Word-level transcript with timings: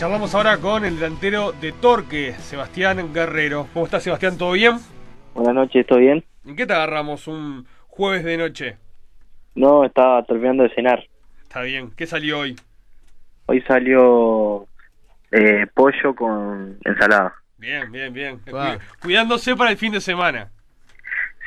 Charlamos 0.00 0.34
ahora 0.34 0.56
con 0.56 0.86
el 0.86 0.98
delantero 0.98 1.52
de 1.52 1.72
Torque, 1.72 2.32
Sebastián 2.38 3.12
Guerrero. 3.12 3.66
¿Cómo 3.74 3.84
está 3.84 4.00
Sebastián? 4.00 4.38
¿Todo 4.38 4.52
bien? 4.52 4.78
Buenas 5.34 5.54
noches, 5.54 5.86
¿todo 5.86 5.98
bien? 5.98 6.24
¿En 6.46 6.56
qué 6.56 6.64
te 6.64 6.72
agarramos 6.72 7.28
un 7.28 7.66
jueves 7.86 8.24
de 8.24 8.38
noche? 8.38 8.78
No, 9.54 9.84
estaba 9.84 10.24
terminando 10.24 10.62
de 10.62 10.70
cenar. 10.70 11.04
Está 11.42 11.60
bien. 11.60 11.90
¿Qué 11.94 12.06
salió 12.06 12.38
hoy? 12.38 12.56
Hoy 13.44 13.60
salió 13.68 14.66
eh, 15.32 15.66
pollo 15.74 16.14
con 16.14 16.78
ensalada. 16.82 17.34
Bien, 17.58 17.92
bien, 17.92 18.10
bien. 18.14 18.40
Cuidándose 19.02 19.54
para 19.54 19.70
el 19.70 19.76
fin 19.76 19.92
de 19.92 20.00
semana. 20.00 20.48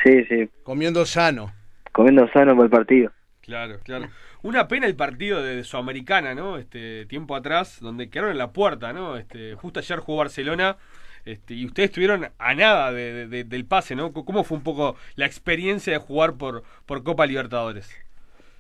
Sí, 0.04 0.26
sí, 0.26 0.48
Comiendo 0.62 1.08
sano. 1.08 1.52
comiendo 1.92 2.32
sano 2.32 2.56
por 2.56 2.66
el 2.66 2.72
partido. 2.72 3.12
Claro, 3.42 3.80
claro. 3.84 4.10
Una 4.44 4.68
pena 4.68 4.88
el 4.88 4.96
partido 4.96 5.42
de 5.42 5.64
Sudamericana, 5.64 6.36
¿no? 6.36 6.58
Este 6.58 7.06
tiempo 7.06 7.36
atrás, 7.36 7.80
donde 7.82 8.10
quedaron 8.10 8.32
en 8.32 8.38
la 8.38 8.52
puerta, 8.52 8.92
¿no? 8.94 9.16
Este, 9.18 9.56
justo 9.56 9.80
ayer 9.80 10.00
jugó 10.00 10.20
Barcelona, 10.20 10.78
este, 11.26 11.54
y 11.54 11.66
ustedes 11.66 11.90
estuvieron 11.90 12.28
a 12.38 12.54
nada 12.54 12.92
de- 12.92 13.14
de- 13.14 13.28
de- 13.28 13.44
del 13.46 13.66
pase, 13.66 13.96
¿no? 13.96 14.12
¿Cómo 14.14 14.44
fue 14.44 14.58
un 14.58 14.64
poco 14.64 14.98
la 15.16 15.26
experiencia 15.26 15.94
de 15.94 16.00
jugar 16.00 16.34
por, 16.36 16.64
por 16.86 17.04
Copa 17.04 17.26
Libertadores? 17.26 17.90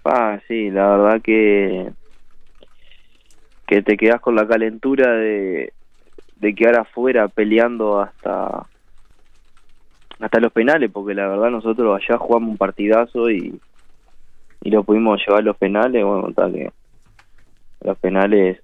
Ah, 0.05 0.39
sí, 0.47 0.69
la 0.69 0.87
verdad 0.97 1.21
que 1.21 1.91
que 3.67 3.81
te 3.81 3.97
quedas 3.97 4.21
con 4.21 4.35
la 4.35 4.47
calentura 4.47 5.11
de, 5.13 5.73
de 6.35 6.55
quedar 6.55 6.79
afuera 6.79 7.27
peleando 7.27 8.01
hasta 8.01 8.67
hasta 10.19 10.39
los 10.39 10.53
penales, 10.53 10.89
porque 10.91 11.13
la 11.13 11.27
verdad 11.27 11.49
nosotros 11.49 11.99
allá 11.99 12.17
jugamos 12.17 12.49
un 12.51 12.57
partidazo 12.57 13.29
y, 13.29 13.59
y 14.63 14.71
lo 14.71 14.83
pudimos 14.83 15.19
llevar 15.25 15.41
a 15.41 15.45
los 15.45 15.57
penales, 15.57 16.03
bueno, 16.03 16.31
tal 16.33 16.53
que 16.53 16.71
los 17.81 17.97
penales 17.99 18.61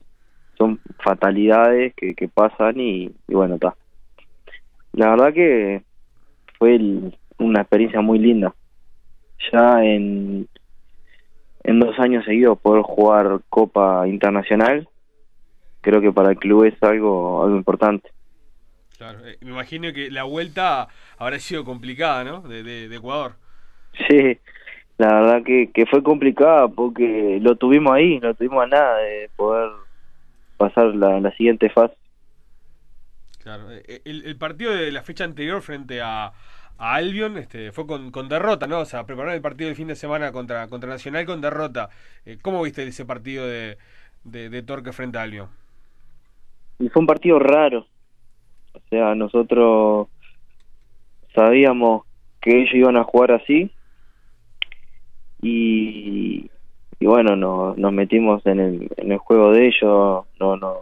son 0.58 0.80
fatalidades 1.00 1.94
que, 1.96 2.16
que 2.16 2.28
pasan 2.30 2.80
y, 2.80 3.12
y 3.28 3.34
bueno, 3.34 3.56
está. 3.56 3.76
La 4.94 5.10
verdad 5.12 5.34
que 5.34 5.84
fue 6.58 6.76
el- 6.76 7.18
una 7.38 7.62
experiencia 7.62 8.02
muy 8.02 8.20
linda. 8.20 8.54
Ya 9.52 9.84
en, 9.84 10.48
en 11.64 11.80
dos 11.80 11.98
años 12.00 12.26
seguidos 12.26 12.60
poder 12.60 12.82
jugar 12.84 13.42
Copa 13.50 14.08
Internacional, 14.08 14.88
creo 15.82 16.02
que 16.02 16.12
para 16.12 16.32
el 16.32 16.38
club 16.38 16.66
es 16.66 16.82
algo, 16.84 17.44
algo 17.44 17.56
importante. 17.56 18.10
Claro, 18.98 19.26
eh, 19.26 19.38
me 19.42 19.52
imagino 19.52 19.94
que 19.94 20.12
la 20.12 20.24
vuelta 20.24 20.90
habrá 21.18 21.40
sido 21.40 21.64
complicada, 21.64 22.26
¿no? 22.26 22.42
De, 22.42 22.64
de- 22.64 22.90
de 22.90 22.96
Ecuador. 22.98 23.36
Sí, 24.10 24.38
la 25.00 25.08
verdad 25.14 25.44
que, 25.44 25.72
que 25.74 25.86
fue 25.88 26.04
complicada 26.04 26.68
porque 26.68 27.40
lo 27.42 27.56
tuvimos 27.56 27.94
ahí, 27.94 28.20
lo 28.20 28.36
tuvimos 28.36 28.64
a 28.64 28.68
nada 28.68 28.98
de 28.98 29.30
poder 29.36 29.72
pasar 30.58 30.94
la, 30.94 31.20
la 31.22 31.32
siguiente 31.32 31.70
fase. 31.70 31.96
Claro. 33.42 33.72
eh, 33.72 34.02
El, 34.04 34.26
el 34.26 34.36
partido 34.38 34.74
de 34.74 34.92
la 34.92 35.02
fecha 35.02 35.24
anterior 35.24 35.62
frente 35.62 36.02
a, 36.02 36.34
a 36.78 36.96
Albion 36.96 37.38
este, 37.38 37.72
fue 37.72 37.88
con, 37.88 38.12
con 38.12 38.28
derrota, 38.28 38.68
¿no? 38.68 38.80
O 38.80 38.86
sea, 38.86 39.06
prepararon 39.06 39.36
el 39.36 39.42
partido 39.42 39.70
del 39.70 39.78
fin 39.78 39.88
de 39.88 39.96
semana 39.96 40.34
contra, 40.34 40.68
contra 40.68 40.90
Nacional 40.90 41.26
con 41.26 41.40
derrota. 41.40 41.90
Eh, 42.26 42.38
¿Cómo 42.42 42.62
viste 42.62 42.86
ese 42.86 43.06
partido 43.06 43.48
de, 43.48 43.78
de, 44.26 44.50
de 44.50 44.64
Torque 44.64 44.92
frente 44.92 45.18
a 45.18 45.22
Albion? 45.22 45.48
Y 46.80 46.90
fue 46.90 47.00
un 47.00 47.08
partido 47.08 47.40
raro. 47.40 47.88
O 48.74 48.80
sea, 48.90 49.16
nosotros 49.16 50.10
sabíamos 51.34 52.04
que 52.42 52.52
ellos 52.52 52.74
iban 52.74 52.98
a 52.98 53.06
jugar 53.06 53.32
así. 53.32 53.72
Y, 55.42 56.50
y 57.00 57.06
bueno, 57.06 57.36
no, 57.36 57.74
nos 57.76 57.94
metimos 57.94 58.46
en 58.46 58.60
el, 58.60 58.90
en 58.98 59.12
el 59.12 59.18
juego 59.18 59.52
de 59.52 59.68
ellos. 59.68 60.26
No 60.40 60.58
nos 60.58 60.78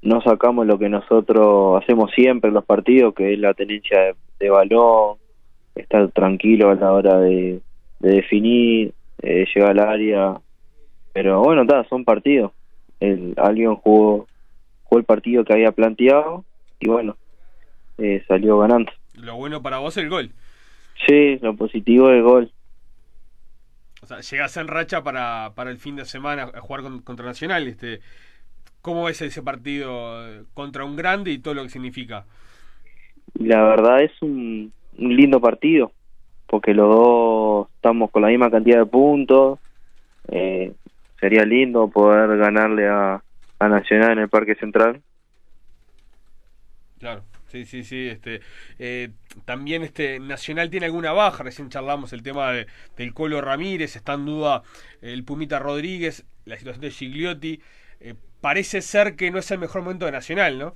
no 0.00 0.20
sacamos 0.22 0.66
lo 0.66 0.78
que 0.78 0.88
nosotros 0.88 1.82
hacemos 1.82 2.10
siempre 2.12 2.48
en 2.48 2.54
los 2.54 2.64
partidos, 2.64 3.14
que 3.14 3.32
es 3.32 3.38
la 3.38 3.52
tenencia 3.54 4.00
de, 4.00 4.14
de 4.38 4.50
balón, 4.50 5.16
estar 5.74 6.08
tranquilo 6.12 6.70
a 6.70 6.76
la 6.76 6.92
hora 6.92 7.18
de, 7.18 7.60
de 7.98 8.10
definir, 8.10 8.94
eh, 9.22 9.44
llegar 9.52 9.70
al 9.70 9.80
área. 9.80 10.40
Pero 11.12 11.42
bueno, 11.42 11.62
está, 11.62 11.84
son 11.88 12.04
partidos. 12.04 12.52
El, 13.00 13.34
alguien 13.36 13.74
jugó 13.76 14.26
jugó 14.88 14.98
el 14.98 15.04
partido 15.04 15.44
que 15.44 15.52
había 15.52 15.72
planteado 15.72 16.44
y 16.80 16.88
bueno, 16.88 17.16
eh, 17.98 18.22
salió 18.26 18.58
ganando. 18.58 18.90
Lo 19.14 19.36
bueno 19.36 19.62
para 19.62 19.78
vos 19.78 19.96
el 19.96 20.08
gol. 20.08 20.30
Sí, 21.06 21.38
lo 21.42 21.54
positivo 21.56 22.10
es 22.10 22.22
gol. 22.22 22.50
Sea, 24.08 24.20
llegás 24.20 24.56
en 24.56 24.68
racha 24.68 25.02
para, 25.02 25.52
para 25.54 25.70
el 25.70 25.78
fin 25.78 25.96
de 25.96 26.04
semana 26.04 26.50
a 26.54 26.60
jugar 26.60 26.82
con- 26.82 27.00
contra 27.02 27.26
Nacional. 27.26 27.68
Este, 27.68 28.00
¿Cómo 28.82 29.04
ves 29.04 29.20
ese 29.22 29.42
partido 29.42 30.26
eh, 30.26 30.44
contra 30.54 30.84
un 30.84 30.96
grande 30.96 31.30
y 31.32 31.38
todo 31.38 31.54
lo 31.54 31.62
que 31.64 31.70
significa? 31.70 32.26
La 33.34 33.62
verdad 33.62 34.02
es 34.02 34.12
un, 34.22 34.72
un 34.98 35.16
lindo 35.16 35.40
partido, 35.40 35.92
porque 36.46 36.74
los 36.74 36.88
dos 36.94 37.68
estamos 37.76 38.10
con 38.10 38.22
la 38.22 38.28
misma 38.28 38.50
cantidad 38.50 38.78
de 38.78 38.86
puntos. 38.86 39.58
Eh, 40.28 40.72
sería 41.20 41.44
lindo 41.44 41.88
poder 41.88 42.36
ganarle 42.38 42.88
a, 42.88 43.22
a 43.58 43.68
Nacional 43.68 44.12
en 44.12 44.18
el 44.20 44.28
Parque 44.28 44.54
Central. 44.56 45.02
Claro, 46.98 47.27
sí, 47.48 47.64
sí, 47.64 47.82
sí. 47.84 48.08
Este, 48.08 48.40
eh, 48.78 49.10
también 49.44 49.82
este 49.82 50.20
Nacional 50.20 50.70
tiene 50.70 50.86
alguna 50.86 51.12
baja. 51.12 51.42
Recién 51.42 51.68
charlamos 51.70 52.12
el 52.12 52.22
tema 52.22 52.52
de- 52.52 52.66
del 52.96 53.14
Colo 53.14 53.40
Ramírez. 53.40 53.96
Está 53.96 54.14
en 54.14 54.26
duda 54.26 54.62
el 55.02 55.24
Pumita 55.24 55.58
Rodríguez, 55.58 56.24
la 56.44 56.56
situación 56.56 56.82
de 56.82 56.90
Gigliotti. 56.90 57.60
Eh, 58.00 58.14
parece 58.40 58.80
ser 58.82 59.16
que 59.16 59.30
no 59.30 59.38
es 59.38 59.50
el 59.50 59.58
mejor 59.58 59.82
momento 59.82 60.06
de 60.06 60.12
Nacional, 60.12 60.58
¿no? 60.58 60.74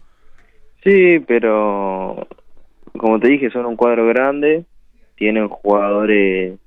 Sí, 0.83 1.21
pero 1.21 2.27
como 2.99 3.21
te 3.21 3.28
dije, 3.28 3.50
son 3.50 3.66
un 3.66 3.77
cuadro 3.77 4.06
grande, 4.06 4.65
tienen 5.16 5.49
jugadores 5.49 6.59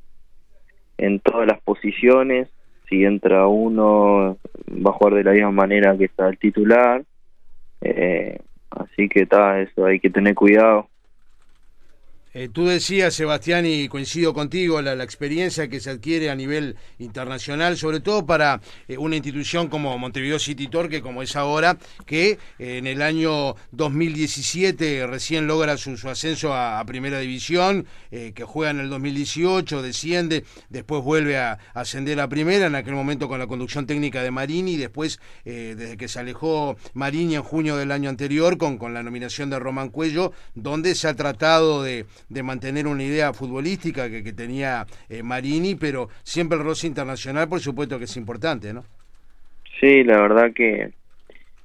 en 0.98 1.20
todas 1.20 1.48
las 1.48 1.60
posiciones, 1.62 2.48
si 2.88 3.04
entra 3.04 3.48
uno 3.48 4.38
va 4.70 4.92
a 4.92 4.94
jugar 4.94 5.16
de 5.16 5.24
la 5.24 5.32
misma 5.32 5.52
manera 5.52 5.98
que 5.98 6.06
está 6.06 6.30
el 6.30 6.38
titular, 6.38 7.04
eh, 7.82 8.40
así 8.76 9.10
que 9.10 9.22
está, 9.22 9.60
eso 9.62 9.86
hay 9.86 10.00
que 10.00 10.10
tener 10.10 10.36
cuidado. 10.36 10.90
Eh, 12.38 12.50
tú 12.52 12.66
decías, 12.66 13.14
Sebastián, 13.14 13.66
y 13.66 13.88
coincido 13.88 14.34
contigo, 14.34 14.82
la, 14.82 15.02
experiencia 15.06 15.70
que 15.70 15.80
se 15.80 15.90
adquiere 15.90 16.30
a 16.30 16.36
nivel 16.36 16.76
internacional, 17.00 17.78
sobre 17.78 18.02
todo 18.02 18.26
para 18.26 18.60
eh, 18.90 18.98
una 18.98 19.16
institución 19.16 19.70
como 19.70 19.98
Montevideo 19.98 20.38
City 20.38 20.68
Torque, 20.68 21.02
como 21.02 21.22
es 21.22 21.38
ahora, 21.38 21.78
que 22.06 22.32
eh, 22.60 22.78
en 22.78 22.88
el 22.88 23.02
año 23.02 23.56
2017 23.72 25.08
recién 25.08 25.48
logra 25.48 25.78
su, 25.78 25.94
ascenso 26.10 26.54
a, 26.54 26.84
Primera 26.86 27.20
División, 27.20 27.88
que 28.12 28.44
juega 28.44 28.72
en 28.72 28.80
el 28.80 28.90
2018, 28.90 29.82
desciende, 29.82 30.44
después 30.70 31.04
vuelve 31.04 31.38
a, 31.38 31.58
ascender 31.74 32.20
a 32.20 32.28
Primera, 32.28 32.68
en 32.68 32.76
aquel 32.76 32.94
momento 32.94 33.28
con 33.28 33.40
la 33.40 33.48
conducción 33.48 33.88
técnica 33.88 34.22
de 34.22 34.32
Marini, 34.32 34.74
y 34.74 34.78
después, 34.78 35.20
desde 35.44 35.98
que 35.98 36.08
se 36.08 36.20
alejó 36.20 36.78
Marini 36.94 37.36
en 37.36 37.44
junio 37.44 37.76
del 37.76 37.92
año 37.92 38.10
anterior, 38.10 38.58
con, 38.58 38.78
con 38.78 38.94
la 38.94 39.04
nominación 39.04 39.50
de 39.50 39.60
Román 39.60 39.90
Cuello, 39.90 40.32
donde 40.54 40.96
se 40.96 41.08
ha 41.08 41.16
tratado 41.16 41.84
de, 41.84 42.06
de 42.30 42.44
mantener 42.44 42.88
una 42.88 43.04
idea 43.04 43.34
futbolística 43.34 44.10
que, 44.10 44.24
que 44.24 44.34
tenía 44.34 44.86
eh, 45.10 45.24
Marini, 45.24 45.76
pero 45.76 46.10
siempre 46.24 46.58
el 46.58 46.64
roce 46.64 46.88
internacional, 46.88 47.48
por 47.48 47.60
supuesto 47.60 47.98
que 47.98 48.06
es 48.06 48.18
importante, 48.18 48.74
¿no? 48.74 48.84
Sí, 49.80 50.04
la 50.04 50.22
verdad 50.22 50.52
que 50.54 50.94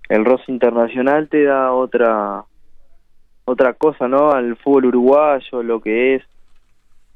el 0.08 0.24
roce 0.24 0.44
internacional 0.48 1.28
te 1.28 1.44
da 1.44 1.72
otra 1.72 2.44
otra 3.44 3.74
cosa, 3.74 4.08
¿no? 4.08 4.30
Al 4.30 4.56
fútbol 4.56 4.86
uruguayo, 4.86 5.62
lo 5.62 5.80
que 5.80 6.16
es. 6.16 6.22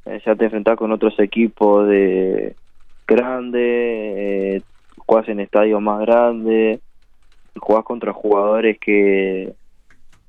Eh, 0.06 0.21
ya 0.25 0.34
te 0.34 0.44
enfrentás 0.44 0.76
con 0.76 0.93
otros 0.93 1.19
equipos 1.19 1.88
de 1.88 2.56
grandes, 3.06 3.62
eh, 3.62 4.62
jugás 4.99 5.28
en 5.28 5.41
estadios 5.41 5.81
más 5.81 6.00
grandes, 6.00 6.81
jugás 7.56 7.84
contra 7.84 8.12
jugadores 8.12 8.79
que, 8.79 9.52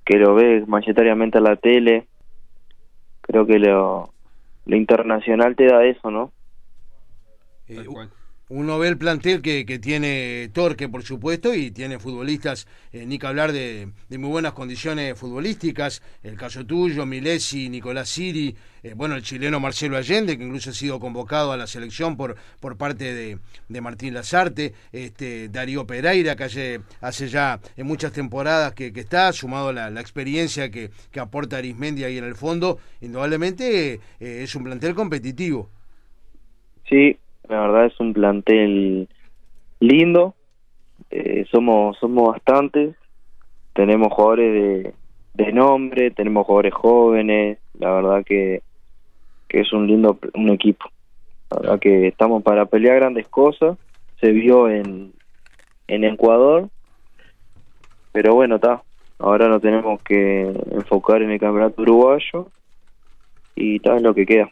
que 0.05 0.17
lo 0.17 0.35
ves 0.35 0.67
mayoritariamente 0.67 1.39
en 1.39 1.43
la 1.43 1.55
tele. 1.55 2.05
Creo 3.35 3.45
que 3.45 3.59
lo, 3.59 4.13
lo 4.65 4.77
internacional 4.77 5.57
te 5.57 5.65
da 5.65 5.83
eso, 5.83 6.09
¿no? 6.09 6.31
Eh. 7.67 7.85
Uno 8.47 8.77
ve 8.77 8.89
el 8.89 8.97
plantel 8.97 9.41
que, 9.41 9.65
que 9.65 9.79
tiene 9.79 10.49
Torque, 10.53 10.87
por 10.87 11.01
supuesto, 11.01 11.55
y 11.55 11.71
tiene 11.71 11.97
futbolistas, 11.97 12.67
eh, 12.93 13.03
ni 13.07 13.17
que 13.17 13.25
hablar 13.25 13.51
de, 13.51 13.89
de 14.07 14.17
muy 14.19 14.29
buenas 14.29 14.53
condiciones 14.53 15.17
futbolísticas. 15.17 16.03
El 16.21 16.37
caso 16.37 16.63
tuyo, 16.63 17.07
Milesi, 17.07 17.69
Nicolás 17.69 18.07
Siri, 18.07 18.55
eh, 18.83 18.93
bueno, 18.95 19.15
el 19.15 19.23
chileno 19.23 19.59
Marcelo 19.59 19.97
Allende, 19.97 20.37
que 20.37 20.43
incluso 20.43 20.69
ha 20.69 20.73
sido 20.73 20.99
convocado 20.99 21.53
a 21.53 21.57
la 21.57 21.65
selección 21.65 22.17
por, 22.17 22.35
por 22.59 22.77
parte 22.77 23.15
de, 23.15 23.39
de 23.67 23.81
Martín 23.81 24.13
Lazarte, 24.13 24.73
este, 24.91 25.49
Darío 25.49 25.87
Pereira, 25.87 26.35
que 26.35 26.43
hace, 26.43 26.81
hace 27.01 27.27
ya 27.27 27.59
en 27.75 27.87
muchas 27.87 28.11
temporadas 28.11 28.73
que, 28.73 28.93
que 28.93 28.99
está, 28.99 29.33
sumado 29.33 29.73
la, 29.73 29.89
la 29.89 30.01
experiencia 30.01 30.69
que, 30.69 30.91
que 31.09 31.19
aporta 31.19 31.57
Arismendi 31.57 32.03
ahí 32.03 32.19
en 32.19 32.25
el 32.25 32.35
fondo, 32.35 32.77
indudablemente 33.01 33.93
eh, 33.93 33.99
es 34.19 34.53
un 34.53 34.65
plantel 34.65 34.93
competitivo. 34.93 35.71
Sí, 36.87 37.17
la 37.49 37.61
verdad 37.61 37.85
es 37.85 37.99
un 37.99 38.13
plantel 38.13 39.07
lindo, 39.79 40.35
eh, 41.11 41.45
somos 41.51 41.97
somos 41.97 42.29
bastantes, 42.29 42.95
tenemos 43.73 44.11
jugadores 44.13 44.53
de, 44.53 44.93
de 45.33 45.51
nombre, 45.51 46.11
tenemos 46.11 46.45
jugadores 46.45 46.73
jóvenes, 46.73 47.59
la 47.79 47.91
verdad 47.91 48.23
que, 48.25 48.61
que 49.47 49.61
es 49.61 49.73
un 49.73 49.87
lindo 49.87 50.17
un 50.33 50.49
equipo. 50.49 50.85
La 51.51 51.59
verdad 51.59 51.79
que 51.79 52.07
estamos 52.07 52.41
para 52.43 52.65
pelear 52.65 52.95
grandes 52.97 53.27
cosas, 53.27 53.77
se 54.19 54.31
vio 54.31 54.69
en, 54.69 55.13
en 55.87 56.03
Ecuador, 56.03 56.69
pero 58.11 58.33
bueno, 58.33 58.55
está, 58.55 58.81
ahora 59.19 59.47
nos 59.47 59.61
tenemos 59.61 60.01
que 60.01 60.41
enfocar 60.71 61.21
en 61.21 61.31
el 61.31 61.39
campeonato 61.39 61.81
uruguayo 61.81 62.47
y 63.55 63.79
tal 63.79 63.97
es 63.97 64.01
lo 64.01 64.13
que 64.13 64.25
queda. 64.25 64.49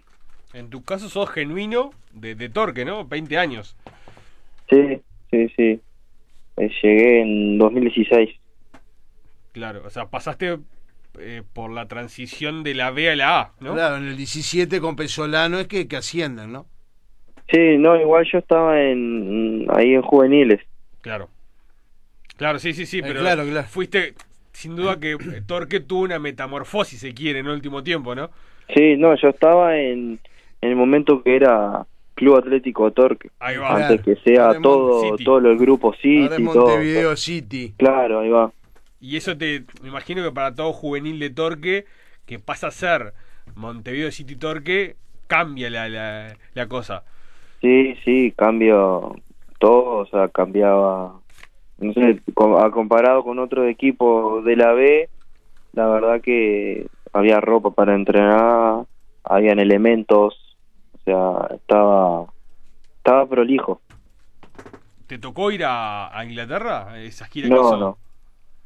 En 0.54 0.70
tu 0.70 0.84
caso 0.84 1.10
sos 1.10 1.30
genuino 1.30 1.92
de, 2.14 2.36
de 2.36 2.50
Torque, 2.50 2.86
¿no? 2.86 3.06
20 3.06 3.38
años. 3.38 3.76
Sí, 4.70 5.02
sí, 5.32 5.50
sí. 5.56 5.82
Eh, 6.58 6.72
llegué 6.82 7.22
en 7.22 7.58
2016. 7.58 8.30
Claro, 9.52 9.84
o 9.86 9.90
sea, 9.90 10.06
pasaste 10.06 10.58
eh, 11.20 11.44
por 11.54 11.72
la 11.72 11.88
transición 11.88 12.64
de 12.64 12.74
la 12.76 12.92
B 12.92 13.10
a 13.10 13.16
la 13.16 13.40
A, 13.40 13.52
¿no? 13.60 13.74
Claro, 13.74 13.98
en 13.98 14.08
el 14.08 14.18
17 14.18 14.80
con 14.80 14.96
Pesolano 14.96 15.60
es 15.60 15.68
que, 15.68 15.88
que 15.88 15.98
ascienden, 15.98 16.52
¿no? 16.52 16.66
Sí, 17.52 17.78
no, 17.78 18.00
igual 18.00 18.26
yo 18.32 18.40
estaba 18.40 18.82
en 18.82 19.68
ahí 19.76 19.94
en 19.94 20.02
juveniles. 20.02 20.62
Claro. 21.02 21.30
Claro, 22.38 22.58
sí, 22.60 22.74
sí, 22.74 22.86
sí, 22.86 23.00
Eh, 23.00 23.04
pero 23.04 23.20
claro, 23.20 23.44
claro. 23.46 23.68
fuiste, 23.68 24.14
sin 24.54 24.76
duda 24.76 25.00
que 25.00 25.12
eh, 25.12 25.42
Torque 25.46 25.80
tuvo 25.80 26.02
una 26.02 26.20
metamorfosis, 26.20 27.00
se 27.00 27.14
quiere, 27.14 27.40
en 27.40 27.46
el 27.48 27.54
último 27.54 27.84
tiempo, 27.84 28.16
¿no? 28.16 28.32
Sí, 28.76 28.96
no, 28.98 29.16
yo 29.16 29.30
estaba 29.30 29.78
en, 29.78 30.20
en 30.64 30.70
el 30.70 30.76
momento 30.76 31.22
que 31.24 31.36
era 31.36 31.86
Club 32.16 32.38
Atlético 32.38 32.92
Torque. 32.92 33.30
Ahí 33.40 33.58
va. 33.58 33.68
Claro. 33.76 33.94
Antes 33.94 34.02
que 34.06 34.16
sea 34.24 34.60
todo 34.62 35.12
City. 35.12 35.24
todo 35.26 35.38
el 35.40 35.58
grupo 35.58 35.94
City, 35.94 36.22
Ahora 36.24 36.36
es 36.38 36.44
todo, 36.44 36.66
Montevideo 36.66 37.16
City. 37.16 37.74
Claro, 37.78 38.20
ahí 38.20 38.30
va. 38.30 38.52
Y 39.00 39.18
eso 39.18 39.38
te, 39.38 39.66
me 39.82 39.90
imagino 39.90 40.24
que 40.24 40.32
para 40.32 40.56
todo 40.56 40.72
juvenil 40.72 41.20
de 41.20 41.30
Torque, 41.30 41.86
que 42.26 42.40
pasa 42.40 42.68
a 42.68 42.72
ser 42.72 43.14
Montevideo 43.56 44.12
City 44.12 44.36
Torque, 44.36 44.96
cambia 45.28 45.70
la, 45.70 45.90
la, 45.90 46.38
la 46.54 46.68
cosa. 46.68 47.04
Sí, 47.62 47.96
sí, 48.06 48.34
cambio 48.38 49.16
todo, 49.60 50.00
o 50.00 50.06
sea, 50.08 50.28
cambiaba, 50.30 51.20
no 51.78 51.94
sé, 51.94 52.20
co- 52.34 52.60
a 52.60 52.72
comparado 52.72 53.24
con 53.24 53.40
otros 53.40 53.68
equipos 53.68 54.44
de 54.46 54.56
la 54.58 54.74
B, 54.74 55.10
la 55.74 55.88
verdad 55.88 56.22
que 56.22 56.88
había 57.14 57.40
ropa 57.40 57.72
para 57.72 57.96
entrenar, 57.96 58.84
habían 59.24 59.60
elementos, 59.60 60.38
sea, 61.04 61.56
estaba, 61.56 62.26
estaba 62.98 63.26
prolijo. 63.28 63.82
¿Te 65.08 65.18
tocó 65.18 65.52
ir 65.52 65.64
a, 65.66 66.18
a 66.18 66.26
Inglaterra? 66.26 67.00
Esa 67.00 67.26
gira 67.26 67.50
No, 67.50 67.78
no. 67.78 67.98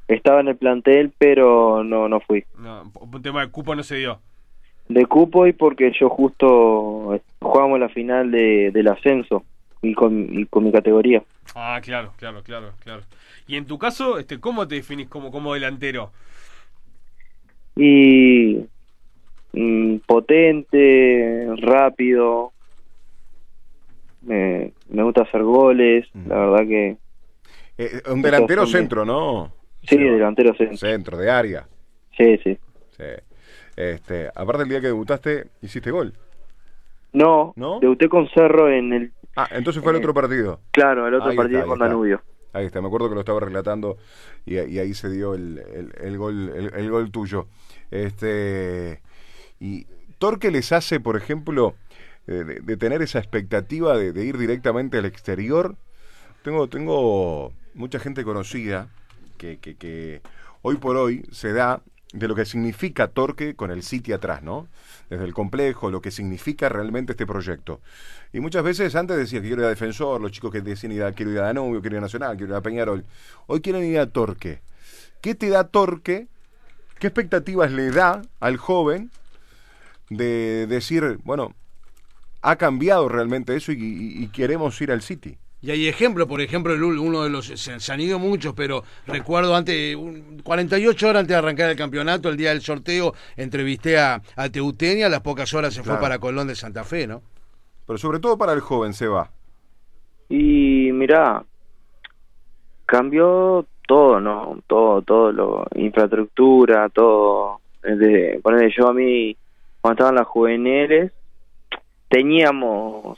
Estaba 0.07 0.39
en 0.39 0.47
el 0.47 0.55
plantel, 0.55 1.11
pero 1.17 1.83
no, 1.83 2.07
no 2.07 2.19
fui. 2.21 2.45
No, 2.57 2.91
un 2.99 3.21
tema 3.21 3.41
de 3.41 3.51
cupo 3.51 3.75
no 3.75 3.83
se 3.83 3.97
dio. 3.97 4.19
De 4.87 5.05
cupo 5.05 5.47
y 5.47 5.53
porque 5.53 5.91
yo 5.99 6.09
justo 6.09 7.19
jugamos 7.41 7.79
la 7.79 7.89
final 7.89 8.31
de, 8.31 8.71
del 8.71 8.87
ascenso 8.87 9.43
y 9.81 9.93
con, 9.93 10.39
y 10.39 10.45
con 10.45 10.63
mi 10.63 10.71
categoría. 10.71 11.23
Ah, 11.55 11.79
claro, 11.83 12.13
claro, 12.17 12.41
claro, 12.43 12.71
claro. 12.79 13.01
Y 13.47 13.57
en 13.57 13.65
tu 13.65 13.77
caso, 13.77 14.17
este, 14.17 14.39
¿cómo 14.39 14.67
te 14.67 14.75
definís 14.75 15.09
como, 15.09 15.31
como 15.31 15.53
delantero? 15.53 16.11
y 17.77 18.65
mm, 19.57 19.97
potente, 20.05 21.47
rápido. 21.57 22.53
Me, 24.21 24.73
me 24.89 25.03
gusta 25.03 25.21
hacer 25.21 25.43
goles, 25.43 26.05
la 26.25 26.37
verdad 26.37 26.67
que 26.67 26.97
Eh, 27.77 28.01
un 28.11 28.21
delantero 28.21 28.65
centro, 28.65 29.05
¿no? 29.05 29.53
sí, 29.83 29.97
delantero 29.97 30.55
centro. 30.55 30.77
Centro, 30.77 31.17
de 31.17 31.29
área. 31.29 31.67
Sí, 32.17 32.37
sí. 32.43 32.57
Sí. 32.97 33.03
Este, 33.75 34.29
aparte 34.33 34.63
el 34.63 34.69
día 34.69 34.81
que 34.81 34.87
debutaste, 34.87 35.47
hiciste 35.61 35.91
gol. 35.91 36.13
No, 37.13 37.53
¿No? 37.55 37.79
debuté 37.79 38.09
con 38.09 38.27
Cerro 38.29 38.69
en 38.69 38.93
el, 38.93 39.11
Ah, 39.35 39.47
entonces 39.51 39.81
fue 39.83 39.91
el 39.91 39.97
Eh, 39.97 39.99
otro 39.99 40.13
partido. 40.13 40.59
claro, 40.71 41.07
el 41.07 41.13
otro 41.13 41.29
Ahí 41.29 41.37
partido 41.37 41.59
está, 41.59 41.69
con. 41.69 41.79
Danubio. 41.79 42.21
Ahí 42.53 42.65
está, 42.65 42.81
me 42.81 42.87
acuerdo 42.87 43.09
que 43.09 43.15
lo 43.15 43.21
estaba 43.21 43.39
relatando 43.39 43.97
y, 44.45 44.55
y 44.59 44.79
ahí 44.79 44.93
se 44.95 45.09
dio 45.09 45.35
el, 45.35 45.59
el- 45.59 45.93
el 46.01 46.17
gol 46.17 46.51
el, 46.55 46.73
el 46.73 46.89
gol 46.89 47.11
tuyo. 47.11 47.47
Este 47.91 49.01
y 49.59 49.87
Torque 50.17 50.51
les 50.51 50.71
hace, 50.71 50.99
por 50.99 51.17
ejemplo, 51.17 51.75
eh, 52.27 52.61
de, 52.63 52.77
tener 52.77 53.01
esa 53.01 53.19
expectativa 53.19 53.97
de, 53.97 54.11
de 54.11 54.25
ir 54.25 54.37
directamente 54.37 54.97
al 54.97 55.05
exterior. 55.05 55.75
Tengo 56.43 56.67
tengo 56.67 57.53
mucha 57.73 57.99
gente 57.99 58.23
conocida 58.23 58.89
que, 59.37 59.57
que, 59.59 59.75
que 59.75 60.21
hoy 60.61 60.77
por 60.77 60.97
hoy 60.97 61.25
se 61.31 61.53
da 61.53 61.81
de 62.13 62.27
lo 62.27 62.35
que 62.35 62.45
significa 62.45 63.07
Torque 63.07 63.55
con 63.55 63.69
el 63.69 63.83
City 63.83 64.13
atrás, 64.13 64.41
¿no? 64.41 64.67
Desde 65.09 65.25
el 65.25 65.33
complejo, 65.33 65.91
lo 65.91 66.01
que 66.01 66.11
significa 66.11 66.69
realmente 66.69 67.13
este 67.13 67.25
proyecto. 67.25 67.81
Y 68.33 68.39
muchas 68.39 68.63
veces 68.63 68.95
antes 68.95 69.17
decía 69.17 69.41
que 69.41 69.47
quiero 69.47 69.61
ir 69.61 69.67
a 69.67 69.69
Defensor, 69.69 70.21
los 70.21 70.31
chicos 70.31 70.51
que 70.51 70.61
decían 70.61 70.93
ir 70.93 71.03
a, 71.03 71.11
quiero 71.11 71.31
ir 71.31 71.39
a 71.39 71.43
Danubio, 71.43 71.81
quiero 71.81 71.95
ir 71.95 71.99
a 71.99 72.01
Nacional, 72.01 72.37
quiero 72.37 72.53
ir 72.53 72.57
a 72.57 72.61
Peñarol. 72.61 73.05
Hoy 73.47 73.61
quieren 73.61 73.83
ir 73.83 73.99
a 73.99 74.07
Torque. 74.07 74.61
¿Qué 75.21 75.35
te 75.35 75.49
da 75.49 75.65
Torque? 75.65 76.27
¿Qué 76.99 77.07
expectativas 77.07 77.71
le 77.71 77.91
da 77.91 78.21
al 78.39 78.57
joven 78.57 79.11
de 80.09 80.67
decir, 80.67 81.19
bueno, 81.23 81.53
ha 82.41 82.55
cambiado 82.55 83.09
realmente 83.09 83.55
eso 83.55 83.71
y, 83.71 83.75
y- 83.75 84.23
y 84.23 84.27
queremos 84.29 84.79
ir 84.81 84.91
al 84.91 85.01
City? 85.01 85.37
Y 85.59 85.71
hay 85.71 85.87
ejemplos, 85.87 86.27
por 86.27 86.39
ejemplo, 86.39 86.73
el, 86.73 86.83
uno 86.83 87.23
de 87.23 87.29
los, 87.31 87.47
se, 87.47 87.79
se 87.79 87.91
han 87.91 87.99
ido 87.99 88.19
muchos, 88.19 88.53
pero 88.53 88.83
recuerdo 89.07 89.55
antes, 89.55 89.95
un- 89.95 90.39
48 90.43 91.07
horas 91.09 91.21
antes 91.21 91.29
de 91.33 91.35
arrancar 91.39 91.69
el 91.71 91.75
campeonato, 91.75 92.29
el 92.29 92.37
día 92.37 92.49
del 92.49 92.61
sorteo, 92.61 93.13
entrevisté 93.35 93.97
a, 93.97 94.21
a 94.35 94.49
Teutenia, 94.49 95.07
a 95.07 95.09
las 95.09 95.21
pocas 95.21 95.51
horas 95.55 95.73
se 95.73 95.81
Claro. 95.81 95.97
fue 95.97 96.01
para 96.05 96.19
Colón 96.19 96.47
de 96.47 96.55
Santa 96.55 96.83
Fe, 96.83 97.07
¿no? 97.07 97.21
Pero 97.87 97.97
sobre 97.97 98.19
todo 98.19 98.37
para 98.37 98.53
el 98.53 98.59
joven, 98.61 98.93
se 98.93 99.07
va. 99.07 99.31
Y 100.29 100.91
mira, 100.93 101.43
cambió 102.85 103.65
todo, 103.87 104.19
¿no? 104.19 104.61
Todo, 104.67 105.01
todo, 105.01 105.31
lo, 105.31 105.65
infraestructura, 105.75 106.89
todo. 106.89 107.61
Desde, 107.81 108.39
ponele, 108.41 108.71
yo 108.77 108.87
a 108.89 108.93
mí, 108.93 109.35
cuando 109.87 110.03
estaban 110.03 110.15
las 110.15 110.27
juveniles, 110.27 111.13
teníamos 112.09 113.17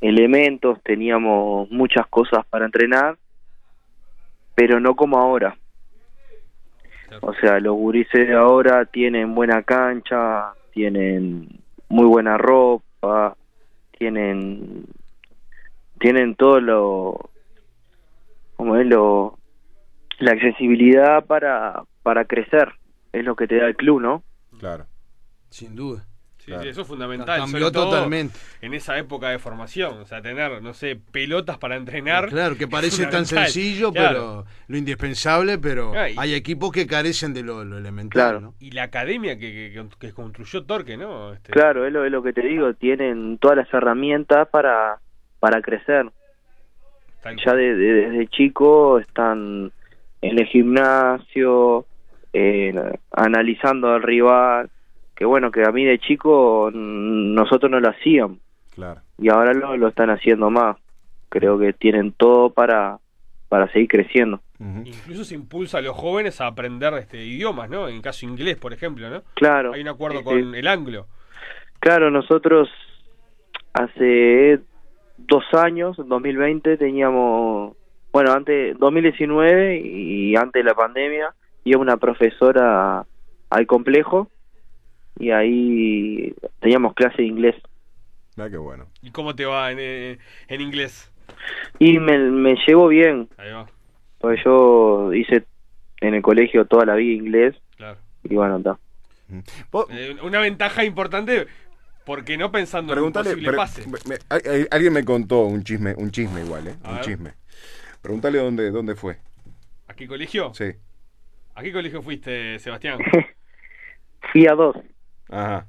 elementos, 0.00 0.82
teníamos 0.82 1.70
muchas 1.70 2.06
cosas 2.06 2.46
para 2.46 2.64
entrenar, 2.64 3.18
pero 4.54 4.80
no 4.80 4.96
como 4.96 5.18
ahora. 5.18 5.58
O 7.20 7.34
sea, 7.34 7.60
los 7.60 7.74
gurises 7.74 8.28
de 8.28 8.32
ahora 8.32 8.86
tienen 8.86 9.34
buena 9.34 9.62
cancha, 9.62 10.54
tienen 10.72 11.48
muy 11.90 12.06
buena 12.06 12.38
ropa, 12.38 13.36
tienen 13.98 14.86
tienen 15.98 16.34
todo 16.34 16.62
lo 16.62 17.30
como 18.56 18.76
es 18.76 18.86
lo 18.86 19.36
la 20.18 20.32
accesibilidad 20.32 21.26
para 21.26 21.82
para 22.02 22.24
crecer 22.24 22.72
es 23.12 23.22
lo 23.22 23.36
que 23.36 23.46
te 23.46 23.56
da 23.56 23.66
el 23.66 23.76
club 23.76 24.00
no 24.00 24.22
Claro. 24.58 24.86
Sin 25.50 25.74
duda. 25.76 26.06
Sí, 26.38 26.46
Claro. 26.46 26.62
sí, 26.62 26.68
eso 26.70 26.80
es 26.80 26.86
fundamental. 26.88 27.38
Cambió 27.40 27.58
sobre 27.60 27.72
todo 27.72 27.90
totalmente. 27.90 28.38
En 28.62 28.72
esa 28.72 28.96
época 28.96 29.28
de 29.28 29.38
formación, 29.38 29.98
o 29.98 30.06
sea, 30.06 30.22
tener, 30.22 30.62
no 30.62 30.72
sé, 30.72 30.98
pelotas 31.12 31.58
para 31.58 31.76
entrenar. 31.76 32.28
Claro, 32.30 32.56
que 32.56 32.66
parece 32.66 33.04
tan 33.08 33.26
sencillo, 33.26 33.92
Claro. 33.92 34.08
pero 34.08 34.44
lo 34.68 34.76
indispensable, 34.78 35.58
pero 35.58 35.92
Ah, 35.94 36.08
y- 36.08 36.14
hay 36.16 36.32
equipos 36.32 36.72
que 36.72 36.86
carecen 36.86 37.34
de 37.34 37.42
lo, 37.42 37.62
lo 37.66 37.76
elemental, 37.76 38.10
Claro. 38.22 38.40
¿no? 38.40 38.54
Y 38.58 38.70
la 38.70 38.84
academia 38.84 39.38
que, 39.38 39.70
que, 39.74 39.86
que 39.98 40.12
construyó 40.14 40.64
Torque, 40.64 40.96
¿no? 40.96 41.34
Este, 41.34 41.52
claro 41.52 41.84
es 41.86 41.92
lo, 41.92 42.06
es 42.06 42.10
lo 42.10 42.22
que 42.22 42.32
te 42.32 42.40
digo 42.40 42.72
tienen 42.72 43.36
todas 43.36 43.58
las 43.58 43.74
herramientas 43.74 44.48
para 44.48 44.98
para 45.40 45.60
crecer 45.60 46.06
tal 47.22 47.36
ya 47.44 47.52
de- 47.54 47.74
desde 47.74 48.26
chico 48.28 48.98
están 48.98 49.72
en 50.22 50.38
el 50.38 50.46
gimnasio 50.46 51.84
eh, 52.32 52.74
analizando 53.12 53.88
al 53.92 54.02
rival 54.02 54.70
que 55.20 55.26
bueno 55.26 55.50
que 55.50 55.62
a 55.64 55.70
mí 55.70 55.84
de 55.84 55.98
chico 55.98 56.70
nosotros 56.72 57.70
no 57.70 57.78
lo 57.78 57.90
hacíamos 57.90 58.38
Claro. 58.74 59.02
y 59.18 59.28
ahora 59.28 59.52
lo, 59.52 59.76
lo 59.76 59.88
están 59.88 60.08
haciendo 60.08 60.48
más. 60.48 60.78
Creo 61.28 61.58
que 61.58 61.74
tienen 61.74 62.12
todo 62.12 62.48
para, 62.54 62.98
para 63.50 63.70
seguir 63.70 63.88
creciendo. 63.88 64.40
Incluso 64.58 65.24
se 65.24 65.34
impulsa 65.34 65.78
a 65.78 65.82
los 65.82 65.94
jóvenes 65.94 66.40
a 66.40 66.46
aprender 66.46 66.94
este 66.94 67.22
idiomas, 67.22 67.68
¿no? 67.68 67.88
En 67.88 68.00
caso 68.00 68.24
inglés, 68.24 68.56
por 68.56 68.72
ejemplo, 68.72 69.10
¿no? 69.10 69.22
Claro. 69.34 69.74
Hay 69.74 69.82
un 69.82 69.88
acuerdo 69.88 70.24
con 70.24 70.54
el 70.54 70.66
anglo. 70.66 71.06
Claro, 71.80 72.10
nosotros 72.10 72.70
hace 73.74 74.60
dos 75.18 75.44
años, 75.52 75.98
en 75.98 76.08
2020, 76.08 76.78
teníamos, 76.78 77.76
bueno, 78.12 78.32
antes, 78.32 78.78
2019 78.78 79.80
y 79.84 80.34
antes 80.36 80.64
de 80.64 80.68
la 80.70 80.74
pandemia, 80.74 81.34
iba 81.64 81.78
una 81.78 81.98
profesora 81.98 83.04
al 83.50 83.66
complejo 83.66 84.30
y 85.18 85.30
ahí 85.30 86.34
teníamos 86.60 86.94
clase 86.94 87.22
de 87.22 87.28
inglés. 87.28 87.54
Ah, 88.36 88.48
qué 88.48 88.56
bueno. 88.56 88.86
¿Y 89.02 89.10
cómo 89.10 89.34
te 89.34 89.44
va 89.44 89.70
en, 89.72 89.78
eh, 89.80 90.18
en 90.48 90.60
inglés? 90.60 91.10
Y 91.78 91.98
me, 91.98 92.18
me 92.18 92.54
llevo 92.66 92.88
bien, 92.88 93.28
Ahí 93.36 93.50
va. 93.52 93.66
Pues 94.18 94.40
yo 94.44 95.12
hice 95.14 95.44
en 96.00 96.14
el 96.14 96.22
colegio 96.22 96.64
toda 96.66 96.84
la 96.84 96.94
vida 96.94 97.12
inglés 97.14 97.56
Claro. 97.76 97.98
y 98.24 98.34
bueno, 98.34 98.58
está. 98.58 98.78
Vos- 99.70 99.86
Eh, 99.90 100.16
una 100.22 100.40
ventaja 100.40 100.84
importante, 100.84 101.46
porque 102.04 102.36
no 102.36 102.50
pensando 102.50 102.92
Preguntale, 102.92 103.30
en 103.30 103.38
un 103.38 103.44
posible 103.44 103.48
pre- 103.48 103.56
pase. 103.56 104.08
me- 104.08 104.18
hay- 104.50 104.66
alguien 104.70 104.92
me 104.92 105.04
contó 105.04 105.42
un 105.44 105.62
chisme, 105.62 105.94
un 105.96 106.10
chisme 106.10 106.40
igual, 106.42 106.66
¿eh? 106.68 106.74
A 106.82 106.88
Un 106.90 106.94
ver. 106.96 107.04
chisme. 107.04 107.32
Preguntale 108.02 108.38
dónde, 108.38 108.70
dónde 108.70 108.94
fue. 108.94 109.18
¿A 109.88 109.94
qué 109.94 110.06
colegio? 110.06 110.52
Sí. 110.54 110.72
¿A 111.54 111.62
qué 111.62 111.72
colegio 111.72 112.02
fuiste, 112.02 112.58
Sebastián? 112.58 112.98
Fui 114.32 114.46
a 114.46 114.54
dos. 114.54 114.76
Ajá. 115.30 115.66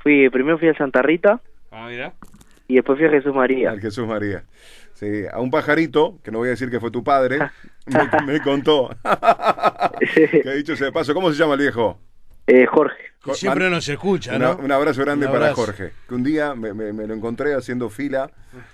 Fui, 0.00 0.28
primero 0.30 0.58
fui 0.58 0.68
a 0.68 0.74
Santa 0.76 1.00
Rita 1.02 1.40
Ah, 1.70 1.86
mira. 1.88 2.12
y 2.68 2.74
después 2.76 2.98
fui 2.98 3.06
a 3.06 3.10
Jesús 3.10 3.34
María. 3.34 3.70
Al 3.70 3.80
Jesús 3.80 4.06
María. 4.06 4.44
Sí, 4.94 5.24
a 5.32 5.40
un 5.40 5.50
pajarito, 5.50 6.18
que 6.22 6.30
no 6.30 6.38
voy 6.38 6.48
a 6.48 6.50
decir 6.52 6.70
que 6.70 6.78
fue 6.80 6.90
tu 6.90 7.02
padre, 7.02 7.38
me, 7.86 8.32
me 8.32 8.40
contó. 8.40 8.90
que 10.42 10.50
dicho 10.54 10.76
sea 10.76 10.86
de 10.86 10.92
paso, 10.92 11.14
¿cómo 11.14 11.32
se 11.32 11.38
llama 11.38 11.54
el 11.54 11.60
viejo? 11.60 11.98
Eh, 12.46 12.66
Jorge. 12.66 13.13
Que 13.24 13.34
siempre 13.34 13.70
nos 13.70 13.88
escucha, 13.88 14.36
Una- 14.36 14.52
¿no? 14.54 14.56
un 14.58 14.70
abrazo 14.72 15.00
grande 15.02 15.26
Un 15.26 15.32
para. 15.32 15.54
Jorge. 15.54 15.92
Que 16.08 16.14
un 16.14 16.22
día 16.22 16.54
me, 16.54 16.74
me- 16.74 16.92
me 16.92 17.06
lo 17.06 17.14
encontré 17.14 17.54
haciendo 17.54 17.88
fila 17.90 18.30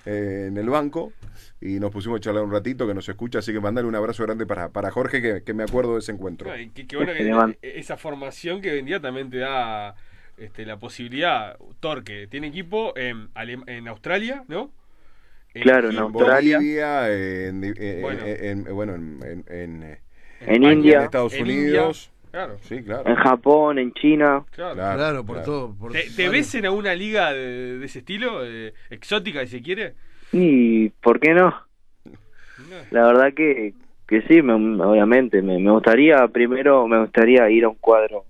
eh, 0.06 0.46
en 0.48 0.56
el 0.56 0.68
banco 0.68 1.12
y 1.60 1.78
nos 1.78 1.90
pusimos 1.92 2.18
a 2.18 2.20
charlar 2.20 2.42
un 2.42 2.50
ratito 2.50 2.86
que 2.86 2.94
nos 2.94 3.08
escucha, 3.08 3.38
así 3.40 3.52
que 3.52 3.60
mandale 3.60 3.86
un 3.86 3.94
abrazo 3.94 4.22
grande 4.24 4.46
para, 4.46 4.70
para 4.70 4.90
Jorge, 4.90 5.20
que, 5.22 5.42
que 5.44 5.54
me 5.54 5.62
acuerdo 5.62 5.94
de 5.94 6.00
ese 6.00 6.12
encuentro. 6.12 6.50
Ay, 6.50 6.70
qué, 6.74 6.86
qué 6.86 6.96
bueno 6.96 7.12
que 7.12 7.22
Le 7.24 7.34
mando. 7.34 7.56
esa 7.62 7.96
formación 7.96 8.60
que 8.60 8.72
vendía 8.72 8.98
también 9.00 9.30
te 9.30 9.38
da 9.38 9.94
este, 10.38 10.64
la 10.66 10.78
posibilidad. 10.78 11.56
Torque 11.80 12.26
tiene 12.28 12.46
equipo 12.48 12.96
en, 12.96 13.28
en 13.66 13.88
Australia, 13.88 14.42
¿no? 14.48 14.72
En 15.52 15.62
Claro, 15.62 15.90
en 15.90 15.98
Australia. 15.98 16.56
Bolivia, 16.58 17.12
en, 17.12 17.64
eh, 17.76 17.98
Bueno. 18.02 18.22
en- 18.24 18.66
en- 18.66 18.74
bueno, 18.74 18.94
en, 18.94 19.20
en- 19.22 19.44
en, 19.48 19.82
eh, 19.82 20.00
En 20.40 20.48
España, 20.54 20.72
India. 20.72 20.96
en 20.98 21.02
Estados 21.04 21.34
en 21.34 21.42
Unidos. 21.42 22.06
India. 22.06 22.19
Claro, 22.30 22.58
Sí, 22.62 22.82
claro. 22.82 23.08
En 23.10 23.16
Japón, 23.16 23.78
en 23.78 23.92
China. 23.94 24.44
claro. 24.52 24.74
Claro, 24.74 24.96
Claro, 24.98 25.26
por 25.26 25.36
claro. 25.36 25.46
todo. 25.52 25.74
por 25.74 25.92
¿Te, 25.92 26.28
ves 26.28 26.54
en 26.54 26.66
alguna 26.66 26.94
liga 26.94 27.32
de, 27.32 27.78
de 27.78 27.86
ese 27.86 27.98
estilo? 28.00 28.44
eh, 28.44 28.72
exótica, 28.90 29.40
si 29.40 29.48
se 29.48 29.62
quiere. 29.62 29.94
Y, 30.32 30.90
¿por 30.90 31.18
qué 31.18 31.34
no? 31.34 31.52
La 32.90 33.06
verdad 33.06 33.32
que, 33.34 33.74
que 34.06 34.22
sí, 34.22 34.42
me- 34.42 34.82
obviamente. 34.84 35.42
Me, 35.42 35.58
me 35.58 35.70
gustaría, 35.72 36.26
primero, 36.28 36.86
me 36.86 37.00
gustaría 37.00 37.48
ir 37.50 37.64
a 37.64 37.68
un 37.68 37.76
cuadro 37.76 38.24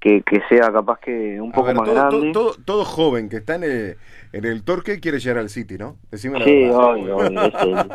que, 0.00 0.22
que 0.22 0.40
sea 0.48 0.70
capaz 0.72 0.98
que 1.00 1.40
un 1.40 1.50
A 1.50 1.54
poco 1.54 1.66
ver, 1.68 1.76
más 1.76 1.84
todo, 1.86 1.94
grande. 1.94 2.32
todo- 2.32 2.52
todo- 2.52 2.64
todo 2.64 2.84
joven 2.84 3.28
que 3.28 3.36
está 3.36 3.54
en 3.54 3.64
el, 3.64 3.96
en 4.32 4.44
el 4.44 4.62
Torque 4.64 5.00
quiere 5.00 5.18
llegar 5.18 5.38
al 5.38 5.48
City, 5.48 5.78
¿no? 5.78 5.96
Decime 6.10 6.38
la 6.38 6.44
Sí, 6.44 6.50
verdad. 6.62 6.78
obvio, 6.90 7.16
obvio, 7.16 7.88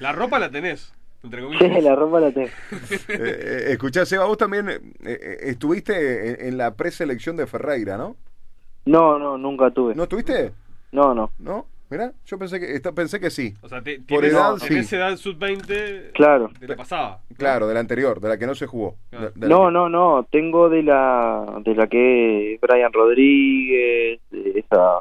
La 0.00 0.12
ropa 0.12 0.38
la 0.38 0.50
tenés, 0.50 0.92
entre 1.22 1.42
comillas. 1.42 1.76
Sí, 1.76 1.80
la 1.82 1.94
ropa 1.96 2.20
la 2.20 2.30
tengo. 2.32 2.48
Eh, 3.08 3.16
eh, 3.18 3.64
escuchá, 3.72 4.04
Seba, 4.06 4.26
vos 4.26 4.38
también 4.38 4.68
eh, 4.68 4.80
eh, 5.04 5.36
estuviste 5.42 6.30
en, 6.42 6.48
en 6.48 6.58
la 6.58 6.74
preselección 6.74 7.36
de 7.36 7.46
Ferreira, 7.46 7.96
¿no? 7.96 8.16
No, 8.86 9.18
no, 9.18 9.36
nunca 9.38 9.70
tuve. 9.70 9.94
¿No 9.94 10.04
estuviste? 10.04 10.52
No, 10.92 11.14
no. 11.14 11.30
¿No? 11.38 11.66
Mirá, 11.90 12.12
yo 12.26 12.38
pensé 12.38 12.60
que, 12.60 12.80
pensé 12.92 13.18
que 13.18 13.30
sí. 13.30 13.54
O 13.62 13.68
sea, 13.68 13.80
te, 13.82 13.96
Por 13.96 14.06
tienes, 14.20 14.32
edad, 14.32 14.56
sí. 14.58 14.94
edad 14.96 15.16
sub-20 15.16 16.12
Claro. 16.12 16.50
de 16.60 16.68
la 16.68 16.76
pasada. 16.76 17.20
¿no? 17.30 17.36
Claro, 17.36 17.66
de 17.66 17.72
la 17.74 17.80
anterior, 17.80 18.20
de 18.20 18.28
la 18.28 18.36
que 18.38 18.46
no 18.46 18.54
se 18.54 18.66
jugó. 18.66 18.96
Claro. 19.08 19.30
De- 19.30 19.40
de 19.40 19.48
la 19.48 19.54
No, 19.54 19.66
que- 19.66 19.72
no, 19.72 19.88
no. 19.88 20.26
Tengo 20.30 20.68
de 20.68 20.82
la 20.82 21.60
de 21.64 21.74
la 21.74 21.86
que 21.86 22.54
es 22.54 22.60
Brian 22.60 22.92
Rodríguez, 22.92 24.20
de 24.30 24.58
esa. 24.60 24.98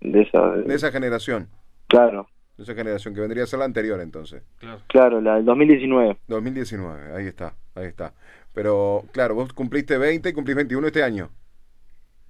De 0.00 0.22
esa. 0.22 0.40
De 0.56 0.74
esa 0.74 0.90
generación. 0.90 1.48
Claro, 1.86 2.26
esa 2.58 2.74
generación, 2.74 3.14
que 3.14 3.20
vendría 3.20 3.44
a 3.44 3.46
ser 3.46 3.58
la 3.58 3.64
anterior 3.64 4.00
entonces. 4.00 4.42
Claro. 4.58 4.80
claro, 4.86 5.20
la 5.20 5.36
del 5.36 5.44
2019. 5.44 6.18
2019, 6.28 7.16
ahí 7.16 7.26
está, 7.26 7.54
ahí 7.74 7.86
está. 7.86 8.14
Pero, 8.52 9.04
claro, 9.12 9.34
vos 9.34 9.52
cumpliste 9.52 9.98
20 9.98 10.28
y 10.28 10.32
cumplís 10.32 10.56
21 10.56 10.86
este 10.86 11.02
año. 11.02 11.30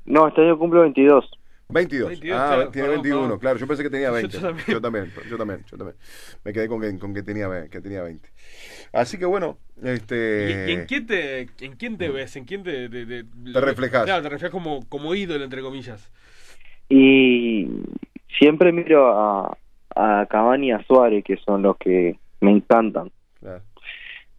No, 0.07 0.28
este 0.28 0.43
año 0.43 0.59
cumplo 0.59 0.81
22. 0.83 1.31
22. 1.69 2.09
22, 2.09 2.38
ah, 2.38 2.47
claro, 2.47 2.71
tiene 2.71 2.88
perdón, 2.88 3.02
21. 3.02 3.23
perdón. 3.23 3.38
Claro, 3.40 3.59
yo 3.59 3.66
pensé 3.66 3.83
que 3.83 3.90
tenía 3.90 4.11
20. 4.11 4.37
Yo 4.38 4.40
también. 4.43 4.66
Yo 4.69 4.81
también, 4.81 5.12
yo 5.28 5.37
también, 5.37 5.64
yo 5.71 5.76
también. 5.78 5.97
Me 6.45 6.52
quedé 6.52 6.69
con 6.69 6.81
que, 6.81 6.99
con 6.99 7.14
que, 7.14 7.23
tenía, 7.23 7.69
que 7.69 7.81
tenía 7.81 8.02
20. 8.02 8.28
Así 8.93 9.19
que 9.19 9.25
bueno, 9.25 9.59
¿Y, 9.83 9.88
este... 9.88 10.66
y 10.69 10.73
en 10.73 10.87
quién 10.87 11.07
te, 11.07 11.40
en 11.61 11.76
quién 11.76 11.97
te 11.99 12.09
ves? 12.11 12.37
¿En 12.37 12.45
quién 12.45 12.62
te, 12.62 12.88
te, 12.88 13.07
te- 13.07 13.25
Te 13.25 13.61
reflejás. 13.61 14.04
Claro, 14.04 14.23
te 14.23 14.28
reflejas 14.28 14.52
como, 14.52 14.87
como 14.88 15.14
ídolo, 15.14 15.43
entre 15.43 15.62
comillas. 15.62 16.11
Y 16.88 17.66
siempre 18.38 18.71
miro 18.73 19.19
a, 19.19 19.57
a 19.94 20.26
Cavani 20.28 20.68
y 20.68 20.72
a 20.72 20.82
Suárez, 20.84 21.24
que 21.24 21.36
son 21.38 21.62
los 21.62 21.76
que 21.76 22.18
me 22.40 22.50
encantan. 22.50 23.10
Claro. 23.40 23.62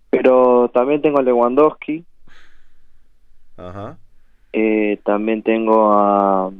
Pero 0.09 0.69
también 0.73 1.01
tengo 1.01 1.19
a 1.19 1.23
Lewandowski, 1.23 2.05
Ajá. 3.57 3.97
eh, 4.53 4.99
también 5.03 5.41
tengo 5.43 5.91
a, 5.93 6.51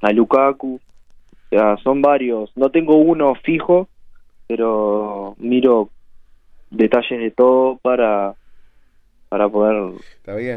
a 0.00 0.12
Lukaku. 0.12 0.76
O 0.76 1.48
sea, 1.50 1.76
son 1.78 2.02
varios. 2.02 2.50
No 2.56 2.70
tengo 2.70 2.96
uno 2.96 3.34
fijo, 3.36 3.88
pero 4.48 5.36
miro 5.38 5.90
detalles 6.70 7.20
de 7.20 7.30
todo 7.30 7.78
para 7.78 8.34
para 9.28 9.48
poder 9.48 9.92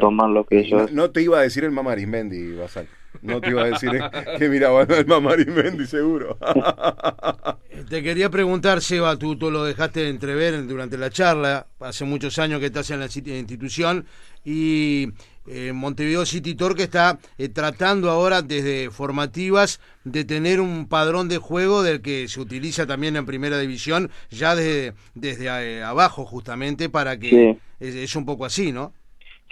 tomar 0.00 0.30
lo 0.30 0.44
que 0.44 0.54
No, 0.56 0.60
ellos... 0.60 0.92
no 0.92 1.10
te 1.10 1.22
iba 1.22 1.38
a 1.38 1.42
decir 1.42 1.64
el 1.64 1.72
Mamarismendi, 1.72 2.54
Basal. 2.54 2.86
No 3.22 3.40
te 3.40 3.50
iba 3.50 3.62
a 3.62 3.70
decir 3.70 3.90
eh, 3.94 4.24
que 4.38 4.48
miraba 4.48 4.82
el 4.82 5.06
Mamarismendi, 5.06 5.86
seguro. 5.86 6.38
Te 7.88 8.02
quería 8.02 8.28
preguntar, 8.28 8.80
Seba, 8.80 9.16
tú, 9.16 9.36
tú 9.36 9.50
lo 9.50 9.64
dejaste 9.64 10.00
de 10.00 10.08
entrever 10.10 10.66
durante 10.66 10.98
la 10.98 11.10
charla, 11.10 11.66
hace 11.80 12.04
muchos 12.04 12.38
años 12.38 12.60
que 12.60 12.66
estás 12.66 12.90
en 12.90 13.00
la 13.00 13.06
institución 13.06 14.04
y 14.44 15.08
eh, 15.46 15.72
Montevideo 15.72 16.26
City 16.26 16.54
Torque 16.54 16.82
está 16.82 17.18
eh, 17.38 17.48
tratando 17.48 18.10
ahora 18.10 18.42
desde 18.42 18.90
formativas 18.90 19.80
de 20.04 20.24
tener 20.24 20.60
un 20.60 20.88
padrón 20.88 21.28
de 21.28 21.38
juego 21.38 21.82
del 21.82 22.02
que 22.02 22.28
se 22.28 22.40
utiliza 22.40 22.86
también 22.86 23.16
en 23.16 23.26
primera 23.26 23.58
división, 23.58 24.10
ya 24.30 24.54
desde, 24.54 24.94
desde 25.14 25.46
eh, 25.46 25.82
abajo 25.82 26.24
justamente 26.26 26.88
para 26.88 27.18
que 27.18 27.28
Sí. 27.30 27.58
es, 27.80 27.94
es 27.94 28.16
un 28.16 28.26
poco 28.26 28.44
así, 28.44 28.72
¿no? 28.72 28.92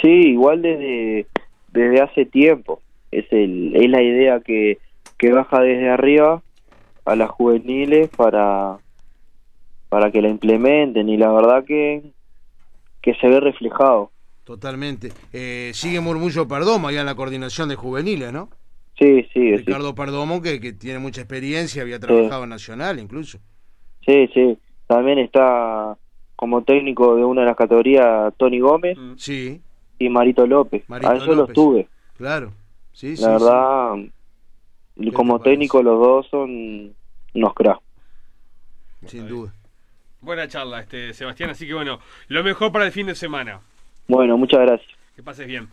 Sí, 0.02 0.08
igual 0.08 0.62
desde, 0.62 1.26
desde 1.72 2.02
hace 2.02 2.26
tiempo. 2.26 2.82
Es, 3.10 3.24
el, 3.30 3.74
es 3.76 3.88
la 3.90 4.02
idea 4.02 4.40
que, 4.40 4.78
que 5.18 5.32
baja 5.32 5.60
desde 5.60 5.88
arriba 5.88 6.42
a 7.04 7.16
las 7.16 7.30
juveniles 7.30 8.08
para, 8.16 8.78
para 9.88 10.10
que 10.10 10.22
la 10.22 10.28
implementen 10.28 11.08
y 11.08 11.16
la 11.16 11.30
verdad 11.32 11.64
que, 11.64 12.02
que 13.00 13.14
se 13.14 13.28
ve 13.28 13.40
reflejado. 13.40 14.10
Totalmente. 14.44 15.10
Eh, 15.32 15.70
sigue 15.74 16.00
Murmullo 16.00 16.46
Perdomo 16.46 16.88
allá 16.88 17.00
en 17.00 17.06
la 17.06 17.14
coordinación 17.14 17.68
de 17.68 17.76
juveniles, 17.76 18.32
¿no? 18.32 18.48
Sí, 18.98 19.22
sí, 19.32 19.50
sí. 19.50 19.56
Ricardo 19.56 19.94
Perdomo, 19.94 20.40
que, 20.40 20.60
que 20.60 20.72
tiene 20.72 20.98
mucha 20.98 21.20
experiencia, 21.20 21.82
había 21.82 21.98
trabajado 21.98 22.44
en 22.44 22.50
Nacional 22.50 22.98
incluso. 22.98 23.38
Sí, 24.06 24.28
sí. 24.32 24.56
También 24.86 25.18
está 25.18 25.96
como 26.36 26.62
técnico 26.62 27.16
de 27.16 27.24
una 27.24 27.40
de 27.42 27.48
las 27.48 27.56
categorías 27.56 28.32
Tony 28.36 28.60
Gómez. 28.60 28.96
Sí, 29.16 29.60
y 29.98 30.08
Marito 30.08 30.46
López. 30.46 30.84
Marito 30.88 31.10
a 31.10 31.16
ellos 31.16 31.36
los 31.36 31.52
tuve. 31.52 31.88
claro. 32.16 32.52
Sí, 32.96 33.10
La 33.10 33.16
sí. 33.16 33.24
verdad, 33.44 33.94
¿Qué 34.98 35.12
como 35.12 35.38
técnico 35.38 35.82
los 35.82 35.98
dos 36.00 36.26
son 36.30 36.94
unos 37.34 37.54
cracks. 37.54 37.82
sin 39.06 39.28
duda. 39.28 39.52
Buena 40.22 40.48
charla, 40.48 40.80
este 40.80 41.12
Sebastián. 41.12 41.50
Así 41.50 41.66
que 41.66 41.74
bueno, 41.74 42.00
lo 42.28 42.42
mejor 42.42 42.72
para 42.72 42.86
el 42.86 42.92
fin 42.92 43.06
de 43.06 43.14
semana. 43.14 43.60
Bueno, 44.08 44.38
muchas 44.38 44.60
gracias. 44.60 44.90
Que 45.14 45.22
pases 45.22 45.46
bien. 45.46 45.68